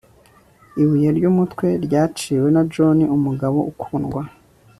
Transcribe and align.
Ibuye 0.81 1.09
ryumutwe 1.17 1.67
ryaciwe 1.85 2.47
na 2.55 2.61
John 2.73 2.97
Umugabo 3.17 3.57
Ukundwa 3.71 4.21